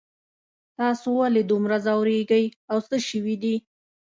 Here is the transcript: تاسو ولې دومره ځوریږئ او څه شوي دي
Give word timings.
تاسو 0.77 1.07
ولې 1.19 1.41
دومره 1.51 1.77
ځوریږئ 1.85 2.45
او 2.71 2.77
څه 2.87 2.95
شوي 3.07 3.35
دي 3.43 3.55